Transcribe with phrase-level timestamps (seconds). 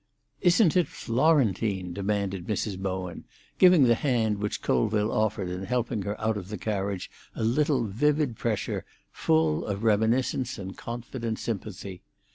[0.41, 2.75] "Isn't it Florentine?" demanded Mrs.
[2.79, 3.23] Bowen,
[3.59, 7.83] giving the hand which Colville offered in helping her out of the carriage a little
[7.85, 12.01] vivid pressure, full of reminiscence and confident sympathy.